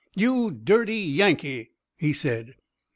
[0.15, 2.55] "You dirty Yankee!" he said.